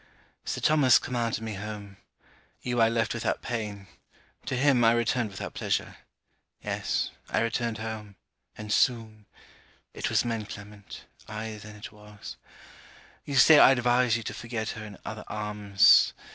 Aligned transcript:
Sir 0.45 0.59
Thomas 0.61 0.97
commanded 0.97 1.43
me 1.43 1.53
home. 1.53 1.97
You 2.63 2.81
I 2.81 2.89
left 2.89 3.13
without 3.13 3.43
pain. 3.43 3.85
To 4.47 4.55
him 4.57 4.83
I 4.83 4.93
returned 4.93 5.29
without 5.29 5.53
pleasure. 5.53 5.95
Yes: 6.63 7.11
I 7.29 7.41
returned 7.41 7.77
home 7.77 8.15
and 8.57 8.73
soon 8.73 9.27
it 9.93 10.09
was 10.09 10.25
men, 10.25 10.47
Clement 10.47 11.03
ay 11.27 11.59
then 11.61 11.75
it 11.75 11.91
was 11.91 12.35
You 13.25 13.35
say 13.35 13.59
I 13.59 13.73
advised 13.73 14.15
you 14.15 14.23
to 14.23 14.33
forget 14.33 14.69
her 14.69 14.83
in 14.83 14.97
other 15.05 15.23
arms. 15.27 16.13